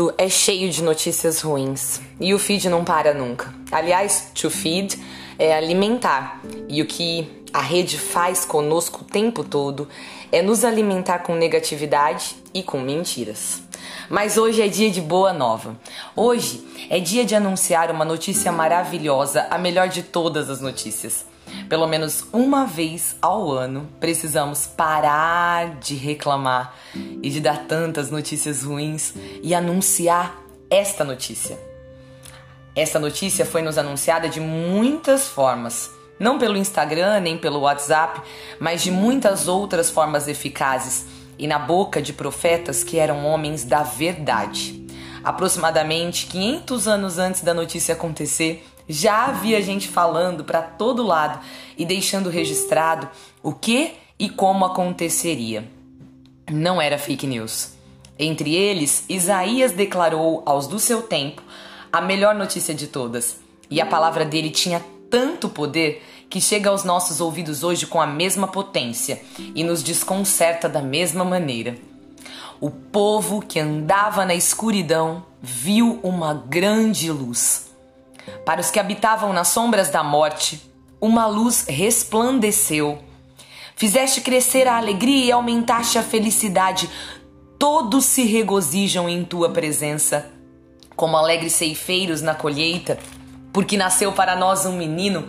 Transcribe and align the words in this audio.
mundo 0.00 0.14
é 0.16 0.28
cheio 0.30 0.70
de 0.70 0.82
notícias 0.82 1.42
ruins 1.42 2.00
e 2.18 2.32
o 2.32 2.38
feed 2.38 2.70
não 2.70 2.82
para 2.82 3.12
nunca. 3.12 3.52
Aliás, 3.70 4.30
to 4.34 4.48
feed 4.48 4.98
é 5.38 5.54
alimentar 5.54 6.40
e 6.68 6.80
o 6.80 6.86
que 6.86 7.44
a 7.52 7.60
rede 7.60 7.98
faz 7.98 8.46
conosco 8.46 9.02
o 9.02 9.04
tempo 9.04 9.44
todo 9.44 9.86
é 10.32 10.40
nos 10.40 10.64
alimentar 10.64 11.18
com 11.18 11.34
negatividade 11.34 12.36
e 12.54 12.62
com 12.62 12.80
mentiras. 12.80 13.62
Mas 14.08 14.38
hoje 14.38 14.62
é 14.62 14.68
dia 14.68 14.90
de 14.90 15.02
boa 15.02 15.32
nova. 15.32 15.76
Hoje 16.16 16.64
é 16.88 16.98
dia 16.98 17.24
de 17.24 17.34
anunciar 17.34 17.90
uma 17.90 18.04
notícia 18.04 18.50
maravilhosa, 18.50 19.46
a 19.50 19.58
melhor 19.58 19.88
de 19.88 20.02
todas 20.02 20.48
as 20.48 20.60
notícias. 20.60 21.26
Pelo 21.68 21.86
menos 21.86 22.24
uma 22.32 22.66
vez 22.66 23.16
ao 23.20 23.50
ano, 23.50 23.88
precisamos 24.00 24.66
parar 24.66 25.76
de 25.78 25.94
reclamar 25.94 26.74
e 27.22 27.30
de 27.30 27.40
dar 27.40 27.66
tantas 27.66 28.10
notícias 28.10 28.62
ruins 28.62 29.14
e 29.42 29.54
anunciar 29.54 30.36
esta 30.68 31.04
notícia. 31.04 31.58
Esta 32.74 32.98
notícia 32.98 33.44
foi 33.44 33.62
nos 33.62 33.76
anunciada 33.76 34.28
de 34.28 34.40
muitas 34.40 35.26
formas, 35.26 35.90
não 36.18 36.38
pelo 36.38 36.56
Instagram 36.56 37.20
nem 37.20 37.36
pelo 37.36 37.60
WhatsApp, 37.60 38.20
mas 38.58 38.82
de 38.82 38.90
muitas 38.90 39.48
outras 39.48 39.90
formas 39.90 40.28
eficazes 40.28 41.06
e 41.38 41.46
na 41.46 41.58
boca 41.58 42.02
de 42.02 42.12
profetas 42.12 42.84
que 42.84 42.98
eram 42.98 43.24
homens 43.24 43.64
da 43.64 43.82
verdade. 43.82 44.86
Aproximadamente 45.24 46.26
500 46.26 46.88
anos 46.88 47.18
antes 47.18 47.42
da 47.42 47.52
notícia 47.52 47.94
acontecer, 47.94 48.66
já 48.90 49.26
havia 49.26 49.62
gente 49.62 49.86
falando 49.86 50.42
para 50.42 50.60
todo 50.60 51.06
lado 51.06 51.38
e 51.78 51.84
deixando 51.84 52.28
registrado 52.28 53.08
o 53.40 53.52
que 53.52 53.92
e 54.18 54.28
como 54.28 54.64
aconteceria. 54.64 55.70
Não 56.50 56.82
era 56.82 56.98
fake 56.98 57.26
news. 57.26 57.74
Entre 58.18 58.54
eles, 58.54 59.04
Isaías 59.08 59.72
declarou 59.72 60.42
aos 60.44 60.66
do 60.66 60.78
seu 60.78 61.02
tempo 61.02 61.40
a 61.92 62.00
melhor 62.00 62.34
notícia 62.34 62.74
de 62.74 62.88
todas, 62.88 63.38
e 63.70 63.80
a 63.80 63.86
palavra 63.86 64.24
dele 64.24 64.50
tinha 64.50 64.84
tanto 65.08 65.48
poder 65.48 66.02
que 66.28 66.40
chega 66.40 66.70
aos 66.70 66.84
nossos 66.84 67.20
ouvidos 67.20 67.62
hoje 67.62 67.86
com 67.86 68.00
a 68.00 68.06
mesma 68.06 68.48
potência 68.48 69.22
e 69.54 69.64
nos 69.64 69.82
desconcerta 69.82 70.68
da 70.68 70.82
mesma 70.82 71.24
maneira. 71.24 71.76
O 72.60 72.70
povo 72.70 73.40
que 73.40 73.58
andava 73.58 74.24
na 74.24 74.34
escuridão 74.34 75.24
viu 75.40 75.98
uma 76.02 76.34
grande 76.34 77.10
luz. 77.10 77.69
Para 78.44 78.60
os 78.60 78.70
que 78.70 78.78
habitavam 78.78 79.32
nas 79.32 79.48
sombras 79.48 79.90
da 79.90 80.02
morte, 80.02 80.60
uma 81.00 81.26
luz 81.26 81.64
resplandeceu. 81.68 82.98
Fizeste 83.74 84.20
crescer 84.20 84.68
a 84.68 84.76
alegria 84.76 85.24
e 85.26 85.32
aumentaste 85.32 85.98
a 85.98 86.02
felicidade. 86.02 86.90
Todos 87.58 88.04
se 88.04 88.24
regozijam 88.24 89.08
em 89.08 89.24
tua 89.24 89.50
presença, 89.50 90.30
como 90.94 91.16
alegres 91.16 91.54
ceifeiros 91.54 92.20
na 92.20 92.34
colheita, 92.34 92.98
porque 93.52 93.76
nasceu 93.76 94.12
para 94.12 94.36
nós 94.36 94.66
um 94.66 94.76
menino, 94.76 95.26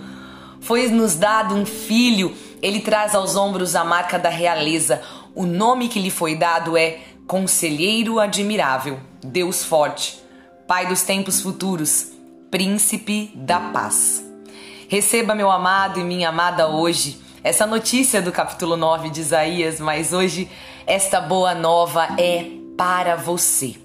foi-nos 0.59 1.15
dado 1.15 1.55
um 1.55 1.65
filho, 1.65 2.35
ele 2.61 2.81
traz 2.81 3.15
aos 3.15 3.35
ombros 3.35 3.75
a 3.75 3.83
marca 3.83 4.19
da 4.19 4.29
realeza. 4.29 5.01
O 5.33 5.45
nome 5.45 5.87
que 5.87 5.99
lhe 5.99 6.11
foi 6.11 6.35
dado 6.35 6.77
é 6.77 6.99
Conselheiro 7.25 8.19
Admirável, 8.19 8.99
Deus 9.23 9.63
Forte, 9.63 10.21
Pai 10.67 10.87
dos 10.87 11.01
tempos 11.01 11.41
futuros 11.41 12.11
príncipe 12.51 13.31
da 13.33 13.59
paz. 13.61 14.21
Receba, 14.89 15.33
meu 15.33 15.49
amado 15.49 16.01
e 16.01 16.03
minha 16.03 16.27
amada, 16.27 16.67
hoje 16.67 17.17
essa 17.41 17.65
notícia 17.65 18.21
do 18.21 18.29
capítulo 18.29 18.75
9 18.75 19.09
de 19.09 19.21
Isaías, 19.21 19.79
mas 19.79 20.11
hoje 20.11 20.51
esta 20.85 21.21
boa 21.21 21.55
nova 21.55 22.09
é 22.19 22.45
para 22.77 23.15
você. 23.15 23.75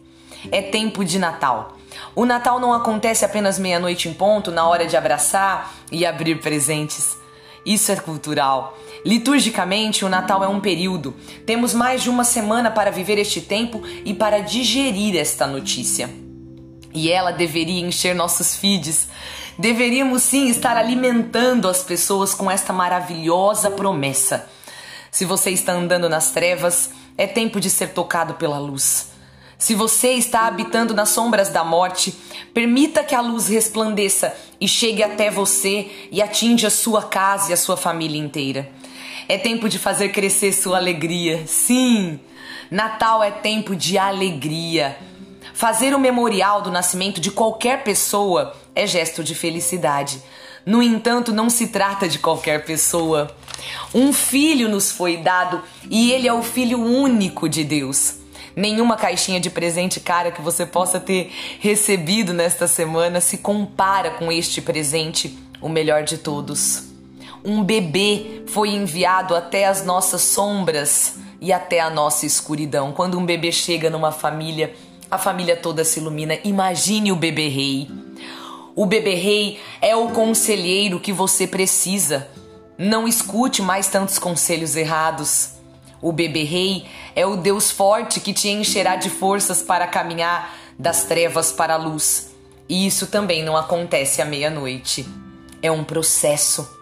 É 0.51 0.61
tempo 0.61 1.05
de 1.05 1.17
Natal. 1.17 1.77
O 2.15 2.27
Natal 2.27 2.59
não 2.59 2.73
acontece 2.73 3.25
apenas 3.25 3.57
meia-noite 3.57 4.09
em 4.09 4.13
ponto, 4.13 4.51
na 4.51 4.69
hora 4.69 4.85
de 4.85 4.97
abraçar 4.97 5.73
e 5.93 6.05
abrir 6.05 6.41
presentes. 6.41 7.17
Isso 7.65 7.93
é 7.93 7.97
cultural. 7.97 8.77
Liturgicamente, 9.05 10.05
o 10.05 10.09
Natal 10.09 10.43
é 10.43 10.49
um 10.49 10.61
período. 10.61 11.15
Temos 11.47 11.73
mais 11.73 12.03
de 12.03 12.11
uma 12.11 12.25
semana 12.25 12.69
para 12.69 12.91
viver 12.91 13.17
este 13.17 13.41
tempo 13.41 13.81
e 14.05 14.13
para 14.13 14.41
digerir 14.41 15.17
esta 15.17 15.47
notícia. 15.47 16.26
E 16.97 17.13
ela 17.13 17.31
deveria 17.31 17.87
encher 17.87 18.15
nossos 18.15 18.57
feeds. 18.57 19.09
Deveríamos 19.59 20.23
sim 20.23 20.49
estar 20.49 20.79
alimentando 20.79 21.69
as 21.69 21.83
pessoas 21.83 22.33
com 22.33 22.51
esta 22.51 22.73
maravilhosa 22.73 23.71
promessa. 23.71 24.49
Se 25.11 25.27
você 25.27 25.51
está 25.51 25.75
andando 25.75 26.09
nas 26.09 26.31
trevas, 26.31 26.89
é 27.19 27.27
tempo 27.27 27.61
de 27.61 27.69
ser 27.69 27.89
tocado 27.89 28.33
pela 28.35 28.59
luz. 28.59 29.09
Se 29.59 29.75
você 29.75 30.13
está 30.13 30.47
habitando 30.47 30.95
nas 30.95 31.11
sombras 31.11 31.51
da 31.51 31.63
morte, 31.63 32.15
permita 32.55 33.05
que 33.05 33.15
a 33.15 33.21
luz 33.21 33.47
resplandeça 33.49 34.35
e 34.59 34.67
chegue 34.67 35.03
até 35.03 35.31
você 35.31 36.09
e 36.11 36.23
atinja 36.23 36.69
a 36.69 36.71
sua 36.71 37.03
casa 37.03 37.51
e 37.51 37.53
a 37.53 37.59
sua 37.59 37.77
família 37.77 38.19
inteira. 38.19 38.71
É 39.29 39.37
tempo 39.37 39.69
de 39.69 39.79
fazer 39.79 40.13
crescer 40.13 40.55
sua 40.55 40.79
alegria. 40.79 41.47
Sim, 41.47 42.19
Natal 42.71 43.23
é 43.23 43.31
tempo 43.31 43.77
de 43.77 43.99
alegria. 43.99 44.97
Fazer 45.57 45.95
o 45.95 45.99
memorial 45.99 46.61
do 46.61 46.71
nascimento 46.71 47.19
de 47.19 47.31
qualquer 47.31 47.83
pessoa 47.83 48.55
é 48.75 48.87
gesto 48.87 49.25
de 49.25 49.35
felicidade. 49.35 50.23
No 50.67 50.83
entanto, 50.83 51.33
não 51.33 51.49
se 51.49 51.69
trata 51.69 52.07
de 52.07 52.19
qualquer 52.19 52.67
pessoa. 52.67 53.35
Um 53.95 54.13
filho 54.13 54.69
nos 54.69 54.91
foi 54.91 55.17
dado 55.17 55.63
e 55.89 56.13
ele 56.13 56.29
é 56.29 56.33
o 56.35 56.43
filho 56.43 56.79
único 56.79 57.49
de 57.49 57.65
Deus. 57.65 58.17
Nenhuma 58.55 58.99
caixinha 58.99 59.41
de 59.41 59.49
presente 59.49 59.99
cara 59.99 60.31
que 60.31 60.43
você 60.43 60.67
possa 60.67 61.01
ter 61.01 61.33
recebido 61.59 62.35
nesta 62.35 62.69
semana 62.69 63.19
se 63.23 63.39
compara 63.39 64.11
com 64.11 64.31
este 64.31 64.61
presente, 64.61 65.39
o 65.63 65.71
melhor 65.71 66.03
de 66.03 66.19
todos. 66.19 66.83
Um 67.43 67.65
bebê 67.65 68.43
foi 68.47 68.75
enviado 68.75 69.35
até 69.35 69.65
as 69.65 69.83
nossas 69.87 70.21
sombras 70.21 71.17
e 71.41 71.51
até 71.51 71.81
a 71.81 71.89
nossa 71.89 72.27
escuridão. 72.27 72.93
Quando 72.93 73.19
um 73.19 73.25
bebê 73.25 73.51
chega 73.51 73.89
numa 73.89 74.13
família, 74.13 74.75
a 75.11 75.19
família 75.19 75.57
toda 75.57 75.85
se 75.85 76.01
ilumina. 76.01 76.39
Imagine 76.45 77.13
o 77.13 77.17
bebê 77.17 77.49
rei. 77.49 77.89
O 78.75 78.85
bebê 78.85 79.15
rei 79.15 79.61
é 79.81 79.97
o 79.97 80.11
conselheiro 80.11 81.01
que 81.01 81.13
você 81.13 81.47
precisa. 81.47 82.29
Não 82.77 83.09
escute 83.09 83.63
mais 83.63 83.89
tantos 83.89 84.19
conselhos 84.19 84.77
errados. 84.77 85.53
O 86.03 86.13
bebê 86.13 86.43
rei 86.43 86.85
é 87.15 87.25
o 87.25 87.37
Deus 87.37 87.71
forte 87.71 88.21
que 88.21 88.35
te 88.35 88.49
encherá 88.49 88.97
de 88.97 89.09
forças 89.09 89.63
para 89.63 89.87
caminhar 89.87 90.55
das 90.79 91.05
trevas 91.05 91.51
para 91.53 91.75
a 91.75 91.79
luz. 91.79 92.35
E 92.69 92.87
isso 92.87 93.07
também 93.07 93.43
não 93.43 93.57
acontece 93.57 94.21
à 94.21 94.25
meia-noite. 94.25 95.09
É 95.63 95.71
um 95.71 95.83
processo. 95.83 96.76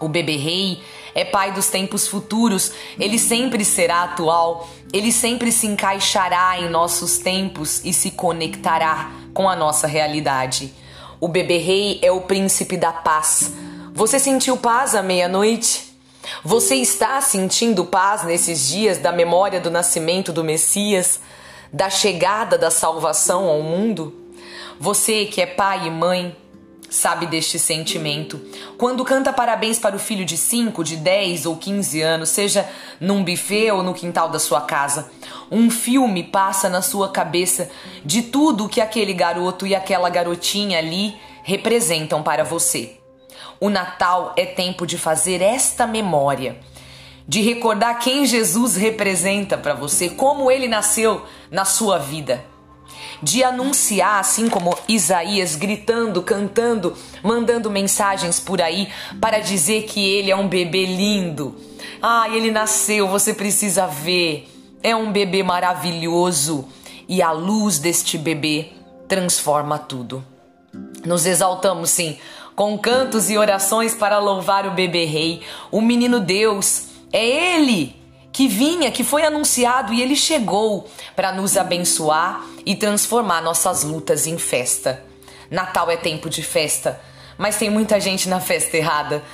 O 0.00 0.08
bebê 0.08 0.36
rei 0.36 0.80
é 1.14 1.24
pai 1.24 1.52
dos 1.52 1.68
tempos 1.68 2.06
futuros, 2.06 2.72
ele 2.98 3.18
sempre 3.18 3.64
será 3.64 4.04
atual, 4.04 4.68
ele 4.92 5.10
sempre 5.10 5.50
se 5.50 5.66
encaixará 5.66 6.60
em 6.60 6.68
nossos 6.68 7.18
tempos 7.18 7.84
e 7.84 7.92
se 7.92 8.12
conectará 8.12 9.10
com 9.34 9.48
a 9.48 9.56
nossa 9.56 9.86
realidade. 9.86 10.72
O 11.20 11.26
bebê 11.26 11.58
rei 11.58 11.98
é 12.02 12.12
o 12.12 12.20
príncipe 12.20 12.76
da 12.76 12.92
paz. 12.92 13.52
Você 13.92 14.20
sentiu 14.20 14.56
paz 14.56 14.94
à 14.94 15.02
meia-noite? 15.02 15.88
Você 16.44 16.76
está 16.76 17.20
sentindo 17.20 17.84
paz 17.84 18.22
nesses 18.22 18.68
dias 18.68 18.98
da 18.98 19.10
memória 19.10 19.60
do 19.60 19.70
nascimento 19.70 20.32
do 20.32 20.44
Messias, 20.44 21.20
da 21.72 21.90
chegada 21.90 22.56
da 22.56 22.70
salvação 22.70 23.48
ao 23.48 23.62
mundo? 23.62 24.14
Você 24.78 25.24
que 25.24 25.40
é 25.40 25.46
pai 25.46 25.88
e 25.88 25.90
mãe, 25.90 26.36
sabe 26.90 27.26
deste 27.26 27.58
sentimento. 27.58 28.40
Quando 28.76 29.04
canta 29.04 29.32
parabéns 29.32 29.78
para 29.78 29.96
o 29.96 29.98
filho 29.98 30.24
de 30.24 30.36
5, 30.36 30.82
de 30.82 30.96
10 30.96 31.46
ou 31.46 31.56
15 31.56 32.00
anos, 32.00 32.28
seja 32.30 32.68
num 33.00 33.22
buffet 33.22 33.70
ou 33.70 33.82
no 33.82 33.94
quintal 33.94 34.28
da 34.28 34.38
sua 34.38 34.62
casa, 34.62 35.10
um 35.50 35.70
filme 35.70 36.24
passa 36.24 36.68
na 36.68 36.82
sua 36.82 37.10
cabeça 37.10 37.70
de 38.04 38.22
tudo 38.22 38.68
que 38.68 38.80
aquele 38.80 39.12
garoto 39.12 39.66
e 39.66 39.74
aquela 39.74 40.08
garotinha 40.08 40.78
ali 40.78 41.16
representam 41.42 42.22
para 42.22 42.44
você. 42.44 42.96
O 43.60 43.68
Natal 43.68 44.32
é 44.36 44.46
tempo 44.46 44.86
de 44.86 44.96
fazer 44.96 45.42
esta 45.42 45.86
memória, 45.86 46.58
de 47.26 47.40
recordar 47.40 47.98
quem 47.98 48.24
Jesus 48.24 48.76
representa 48.76 49.58
para 49.58 49.74
você, 49.74 50.08
como 50.08 50.50
ele 50.50 50.68
nasceu 50.68 51.24
na 51.50 51.64
sua 51.64 51.98
vida 51.98 52.44
de 53.22 53.42
anunciar, 53.42 54.20
assim 54.20 54.48
como 54.48 54.76
Isaías, 54.88 55.56
gritando, 55.56 56.22
cantando, 56.22 56.96
mandando 57.22 57.70
mensagens 57.70 58.38
por 58.40 58.60
aí 58.62 58.88
para 59.20 59.40
dizer 59.40 59.84
que 59.84 60.00
ele 60.00 60.30
é 60.30 60.36
um 60.36 60.48
bebê 60.48 60.86
lindo. 60.86 61.56
Ah, 62.02 62.28
ele 62.30 62.50
nasceu, 62.50 63.08
você 63.08 63.34
precisa 63.34 63.86
ver. 63.86 64.48
É 64.82 64.94
um 64.94 65.10
bebê 65.10 65.42
maravilhoso 65.42 66.68
e 67.08 67.20
a 67.20 67.32
luz 67.32 67.78
deste 67.78 68.16
bebê 68.16 68.68
transforma 69.08 69.78
tudo. 69.78 70.24
Nos 71.04 71.26
exaltamos, 71.26 71.90
sim, 71.90 72.18
com 72.54 72.78
cantos 72.78 73.30
e 73.30 73.38
orações 73.38 73.94
para 73.94 74.18
louvar 74.18 74.66
o 74.66 74.72
bebê 74.72 75.04
rei, 75.04 75.42
o 75.70 75.80
menino 75.80 76.20
Deus. 76.20 76.88
É 77.12 77.54
ele! 77.56 77.97
Que 78.38 78.46
vinha, 78.46 78.92
que 78.92 79.02
foi 79.02 79.24
anunciado 79.24 79.92
e 79.92 80.00
ele 80.00 80.14
chegou 80.14 80.88
para 81.16 81.32
nos 81.32 81.56
abençoar 81.56 82.46
e 82.64 82.76
transformar 82.76 83.42
nossas 83.42 83.82
lutas 83.82 84.28
em 84.28 84.38
festa. 84.38 85.02
Natal 85.50 85.90
é 85.90 85.96
tempo 85.96 86.30
de 86.30 86.40
festa, 86.40 87.00
mas 87.36 87.56
tem 87.56 87.68
muita 87.68 87.98
gente 87.98 88.28
na 88.28 88.38
festa 88.38 88.76
errada, 88.76 89.24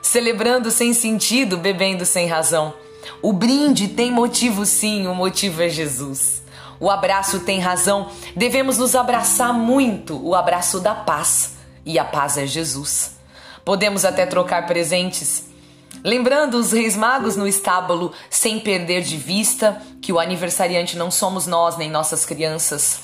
celebrando 0.00 0.70
sem 0.70 0.94
sentido, 0.94 1.58
bebendo 1.58 2.06
sem 2.06 2.26
razão. 2.26 2.72
O 3.20 3.34
brinde 3.34 3.88
tem 3.88 4.10
motivo 4.10 4.64
sim, 4.64 5.06
o 5.08 5.14
motivo 5.14 5.60
é 5.60 5.68
Jesus. 5.68 6.42
O 6.80 6.88
abraço 6.88 7.40
tem 7.40 7.60
razão, 7.60 8.08
devemos 8.34 8.78
nos 8.78 8.94
abraçar 8.94 9.52
muito, 9.52 10.18
o 10.26 10.34
abraço 10.34 10.80
da 10.80 10.94
paz, 10.94 11.56
e 11.84 11.98
a 11.98 12.04
paz 12.06 12.38
é 12.38 12.46
Jesus. 12.46 13.18
Podemos 13.62 14.06
até 14.06 14.24
trocar 14.24 14.64
presentes, 14.64 15.52
lembrando 16.02 16.54
os 16.54 16.72
reis 16.72 16.96
magos 16.96 17.36
no 17.36 17.46
estábulo, 17.46 18.12
sem 18.30 18.58
perder 18.58 19.02
de 19.02 19.16
vista 19.16 19.80
que 20.00 20.12
o 20.12 20.18
aniversariante 20.18 20.96
não 20.96 21.10
somos 21.10 21.46
nós 21.46 21.76
nem 21.76 21.90
nossas 21.90 22.24
crianças. 22.24 23.00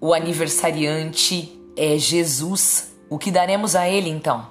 O 0.00 0.14
aniversariante 0.14 1.60
é 1.76 1.98
Jesus. 1.98 2.92
O 3.10 3.18
que 3.18 3.30
daremos 3.30 3.74
a 3.74 3.88
ele 3.88 4.10
então? 4.10 4.46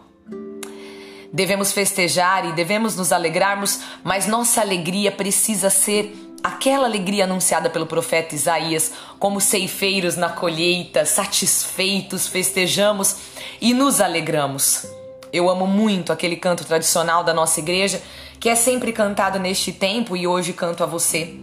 Devemos 1.31 1.71
festejar 1.71 2.45
e 2.45 2.53
devemos 2.53 2.95
nos 2.95 3.11
alegrarmos, 3.11 3.79
mas 4.03 4.27
nossa 4.27 4.61
alegria 4.61 5.11
precisa 5.11 5.69
ser 5.69 6.15
aquela 6.43 6.85
alegria 6.85 7.25
anunciada 7.25 7.69
pelo 7.69 7.85
profeta 7.85 8.35
Isaías, 8.35 8.91
como 9.19 9.41
ceifeiros 9.41 10.15
na 10.15 10.29
colheita, 10.29 11.05
satisfeitos, 11.05 12.27
festejamos 12.27 13.17
e 13.59 13.73
nos 13.73 13.99
alegramos. 13.99 14.87
Eu 15.31 15.50
amo 15.50 15.68
muito 15.68 16.13
aquele 16.13 16.35
canto 16.35 16.65
tradicional 16.65 17.24
da 17.24 17.33
nossa 17.33 17.59
igreja, 17.59 18.01
que 18.39 18.50
é 18.50 18.56
sempre 18.56 18.91
cantado 18.94 19.39
neste 19.39 19.71
tempo 19.71 20.15
e 20.15 20.27
hoje 20.27 20.53
canto 20.53 20.83
a 20.83 20.88
você, 20.88 21.35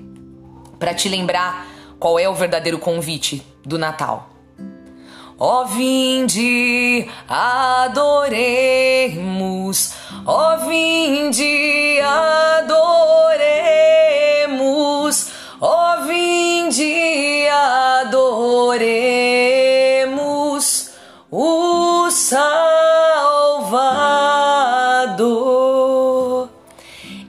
para 0.79 0.95
te 0.95 1.09
lembrar 1.09 1.67
qual 1.99 2.19
é 2.19 2.29
o 2.29 2.35
verdadeiro 2.35 2.79
convite 2.79 3.45
do 3.65 3.79
Natal. 3.79 4.31
Ó 5.37 5.63
oh, 5.63 5.67
vinde, 5.67 7.09
adoremos, 7.29 8.33
ó 10.25 10.55
oh, 10.55 10.59
vinde, 10.69 12.01
adoremos, 12.01 13.54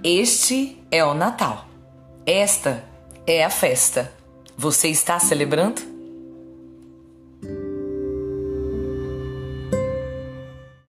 Este 0.07 0.77
é 0.91 1.03
o 1.03 1.15
Natal. 1.15 1.65
Esta 2.27 2.83
é 3.25 3.43
a 3.43 3.49
festa. 3.49 4.13
Você 4.55 4.87
está 4.89 5.17
celebrando? 5.17 5.94